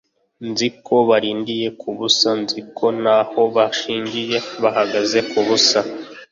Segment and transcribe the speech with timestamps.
[0.49, 5.79] nzi ko barindiye ku busa: nzi ko nta ntaho bashingiye, bahagaze ku busa